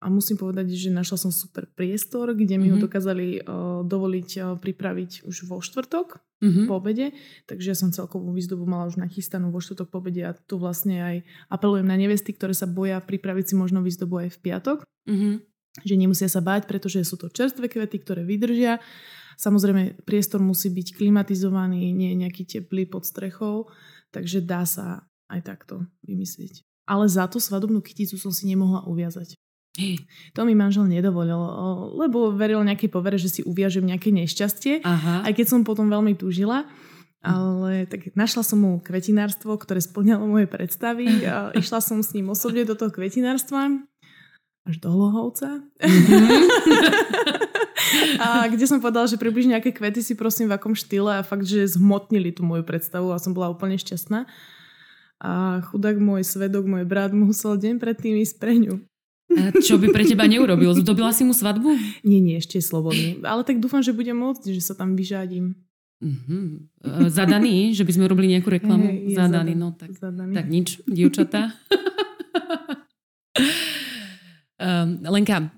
[0.02, 2.82] a musím povedať, že našla som super priestor, kde mi mm-hmm.
[2.82, 6.65] ho dokázali uh, dovoliť uh, pripraviť už vo štvrtok mm-hmm.
[6.65, 7.15] po obede.
[7.45, 10.99] Takže ja som celkovú výzdobu mala už nachystanú vo štvrtok po obede a tu vlastne
[10.99, 11.15] aj
[11.51, 14.77] apelujem na nevesty, ktoré sa boja pripraviť si možno výzdobu aj v piatok.
[15.07, 15.33] Mm-hmm.
[15.85, 18.81] Že nemusia sa báť, pretože sú to čerstvé kvety, ktoré vydržia.
[19.39, 23.71] Samozrejme, priestor musí byť klimatizovaný, nie je nejaký teplý pod strechou.
[24.09, 26.65] Takže dá sa aj takto vymyslieť.
[26.89, 29.37] Ale za tú svadobnú kyticu som si nemohla uviazať.
[30.36, 31.39] To mi manžel nedovolil,
[31.95, 35.25] lebo veril nejakej povere, že si uviažem nejaké nešťastie, Aha.
[35.25, 36.67] aj keď som potom veľmi túžila.
[37.19, 42.32] Ale tak našla som mu kvetinárstvo, ktoré splňalo moje predstavy a išla som s ním
[42.32, 43.84] osobne do toho kvetinárstva
[44.69, 45.65] až do Hlohovca.
[45.82, 46.30] Mm-hmm.
[48.23, 51.49] a kde som povedala, že približne nejaké kvety si prosím v akom štýle a fakt,
[51.49, 54.30] že zhmotnili tú moju predstavu a som bola úplne šťastná.
[55.19, 58.80] A chudák môj svedok, môj brat musel deň predtým ísť pre ňu.
[59.30, 60.73] A čo by pre teba neurobil?
[60.73, 61.69] Zdobila si mu svadbu?
[62.01, 63.21] Nie, nie, ešte je slobodný.
[63.21, 65.53] Ale tak dúfam, že budem môcť, že sa tam vyžadím.
[65.99, 66.63] Uh-huh.
[67.11, 67.75] Zadaný?
[67.75, 68.88] Že by sme robili nejakú reklamu?
[68.88, 70.34] Hey, zadaný, no tak, zadaný.
[70.34, 71.53] tak nič, dievčatá.
[74.57, 75.51] um, Lenka,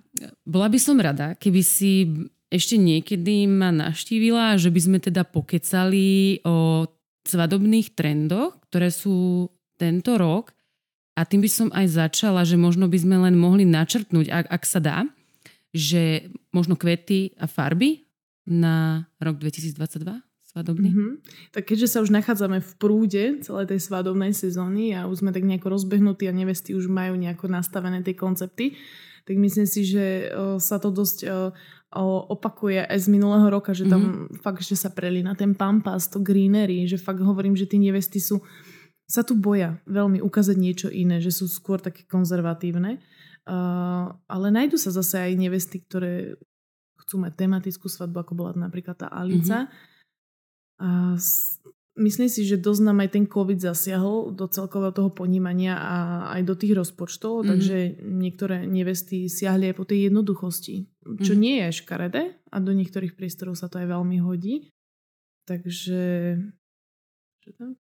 [0.44, 2.10] bola by som rada, keby si
[2.52, 6.90] ešte niekedy ma naštívila, že by sme teda pokecali o
[7.24, 9.48] svadobných trendoch, ktoré sú
[9.80, 10.52] tento rok.
[11.22, 14.64] A tým by som aj začala, že možno by sme len mohli načrtnúť, ak, ak
[14.66, 14.98] sa dá,
[15.70, 18.10] že možno kvety a farby
[18.50, 20.02] na rok 2022
[20.50, 20.90] svadobný.
[20.90, 21.12] Mm-hmm.
[21.54, 25.46] Tak keďže sa už nachádzame v prúde celej tej svadobnej sezóny a už sme tak
[25.46, 28.74] nejako rozbehnutí a nevesty už majú nejako nastavené tie koncepty,
[29.24, 31.30] tak myslím si, že sa to dosť
[32.34, 34.44] opakuje aj z minulého roka, že tam mm-hmm.
[34.44, 38.42] fakt, že sa prelína ten pampas, to greenery, že fakt hovorím, že tí nevesty sú
[39.12, 43.04] sa tu boja veľmi ukázať niečo iné, že sú skôr také konzervatívne.
[43.44, 46.40] Uh, ale nájdu sa zase aj nevesty, ktoré
[47.04, 49.68] chcú mať tematickú svadbu, ako bola napríklad tá Alica.
[49.68, 49.90] Mm-hmm.
[50.82, 51.20] A
[52.00, 55.96] myslím si, že dosť nám aj ten COVID zasiahol do celkového toho ponímania a
[56.40, 57.50] aj do tých rozpočtov, mm-hmm.
[57.52, 60.88] takže niektoré nevesty siahli aj po tej jednoduchosti,
[61.20, 61.42] čo mm-hmm.
[61.44, 64.72] nie je škaredé a do niektorých priestorov sa to aj veľmi hodí.
[65.50, 66.38] Takže...
[67.42, 67.76] Čo tam?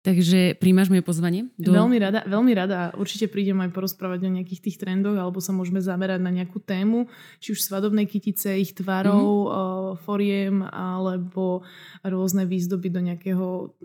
[0.00, 1.52] Takže príjmaš moje pozvanie?
[1.60, 1.76] Do...
[1.76, 2.88] Veľmi rada, veľmi rada.
[2.96, 7.04] Určite prídem aj porozprávať o nejakých tých trendoch, alebo sa môžeme zamerať na nejakú tému,
[7.36, 10.00] či už svadobnej kytice, ich tvarov, mm-hmm.
[10.08, 11.60] foriem, alebo
[12.00, 13.76] rôzne výzdoby do nejakého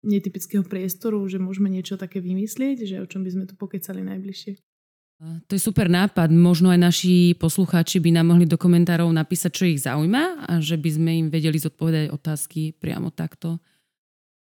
[0.00, 4.56] netypického priestoru, že môžeme niečo také vymyslieť, že o čom by sme tu pokecali najbližšie.
[5.18, 6.30] To je super nápad.
[6.30, 10.78] Možno aj naši poslucháči by nám mohli do komentárov napísať, čo ich zaujíma a že
[10.78, 13.58] by sme im vedeli zodpovedať otázky priamo takto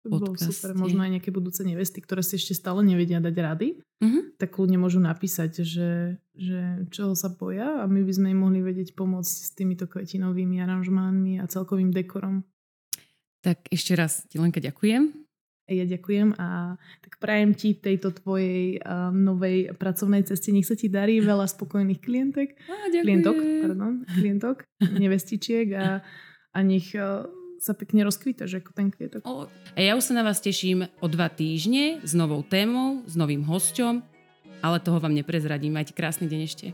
[0.07, 0.73] bolo super.
[0.79, 4.23] Možno aj nejaké budúce nevesty, ktoré si ešte stále nevedia dať rady, uh-huh.
[4.41, 8.61] tak kľudne môžu napísať, že, že čoho sa boja a my by sme im mohli
[8.65, 12.47] vedieť pomôcť s týmito kvetinovými aranžmánmi a celkovým dekorom.
[13.47, 15.27] Tak ešte raz ti Lenka ďakujem.
[15.67, 20.55] Ja ďakujem a tak prajem ti tejto tvojej um, novej pracovnej ceste.
[20.55, 22.55] Nech sa ti darí veľa spokojných klientek.
[22.71, 23.35] Á, klientok,
[23.67, 26.07] pardon, klientok, nevestičiek a,
[26.55, 27.27] a nech uh,
[27.67, 29.27] sa pekne rozkvítaš ako ten kvietok.
[29.75, 33.43] A ja už sa na vás teším o dva týždne s novou témou, s novým
[33.43, 33.99] hosťom,
[34.63, 35.75] ale toho vám neprezradím.
[35.75, 36.67] Majte krásny deň ešte.